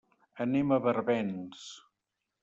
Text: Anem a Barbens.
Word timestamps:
Anem 0.45 0.71
a 0.71 0.79
Barbens. 0.85 1.67